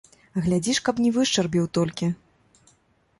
[0.45, 2.09] Глядзі ж, каб не вышчарбіў толькі.